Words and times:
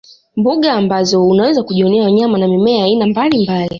Mbuga 0.35 0.73
ambazo 0.73 1.27
unaweza 1.27 1.63
kujionea 1.63 2.03
wanyama 2.03 2.37
na 2.37 2.47
mimea 2.47 2.77
ya 2.77 2.85
aina 2.85 3.07
mbalimbali 3.07 3.69